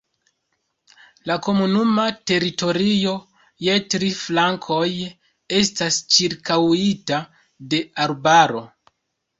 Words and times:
La 1.31 1.35
komunuma 1.47 2.05
teritorio 2.31 3.13
je 3.67 3.77
tri 3.95 4.11
flankoj 4.23 4.89
estas 5.61 6.03
ĉirkaŭita 6.19 7.23
de 7.73 7.87
arbaro. 8.09 8.69